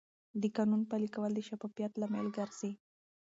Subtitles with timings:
[0.41, 2.71] د قانون پلي کول د شفافیت لامل ګرځي.